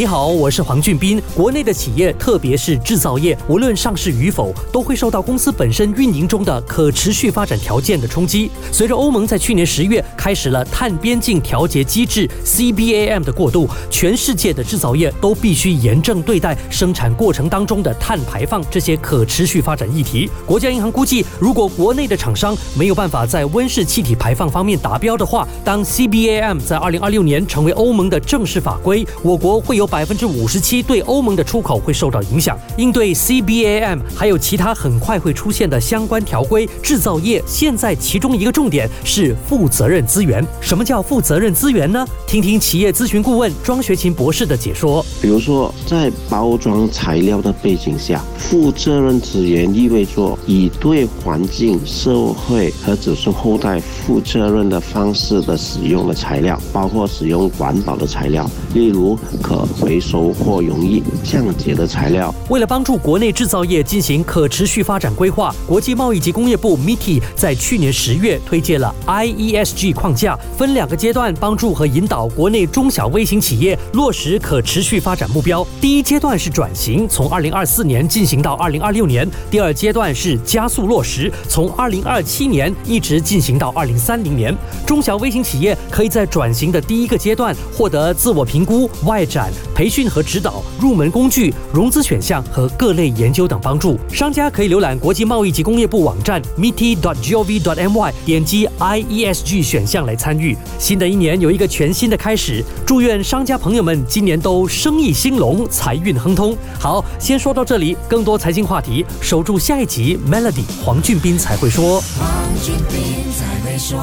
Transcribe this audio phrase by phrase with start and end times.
[0.00, 1.20] 你好，我是黄俊斌。
[1.36, 8.50] 国内的企业，特别是制造业，无论上市与否，都会受到公司本身运营中的可持续发展条件的冲击。
[8.72, 20.30] 随着欧盟在去年十月开始了碳边境调节机制 （CBAM） 的过渡，全世界的制造业都必须严正对待生产过程当中的碳排放这些可持续发展议题。
[20.46, 32.58] 国家银行估计，如果国内的厂商没有办法在温室气体排放方面达标的话，当 CBAM 在二零二六年成为欧盟的正式法规，我国会有百分之五十七对欧盟的出口会受到影响。
[32.76, 40.46] 应对 CBAM 还有其他很快会出现的相关条规，制造业现在其中一个重点是负责任资源。
[40.60, 42.06] 什么叫负责任资源呢？
[42.26, 45.04] 听听企业咨询顾问庄学勤博士的解说。
[45.20, 59.66] 比如说，在包装材料的背景下，负责任资源意味着以对环境、社会和子孙后代负责任的方式的使用的材料，包括使用环保的材料，例如可。
[59.80, 62.32] 回收或容易降解的材料。
[62.48, 75.66] 为了帮助国内制造业进行可持续发展规划，国际贸易及工业部 MITI 在去年十月推介了 IESG 框架，分两个阶段帮助和引导国内中小微型企业落实可持续发展目标。
[75.80, 84.54] 第一阶段是转型，从二零二四年进行到二零二六年；第二阶段是加速落实，从二零二七年一直进行到二零三零年。
[84.86, 89.50] 中小微型企业可以在转型的第一个阶段获得自我评估、外展。
[89.80, 93.98] 培训和指导、入门工具、融资选项和各类研究等帮助。
[94.12, 100.54] 商家可以浏览国际贸易及工业部网站 mit.gov.my，点击 IESG 选项来参与。
[100.78, 106.54] 新的一年有一个全新的开始，祝愿商家朋友们今年都生意兴隆、财运亨通。
[106.78, 112.02] 好，先说到这里，更多财经话题，守住下一集 Melody 黄俊斌才会说。
[112.18, 112.28] 黄
[112.62, 113.96] 俊斌才会说。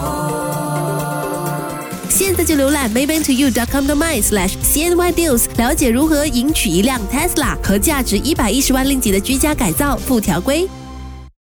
[2.18, 10.68] 现在就浏览 maybantoyou.com.my/cnydeals，了解如何赢取一辆 Tesla 和价值一百一十万令吉的居家改造附条规。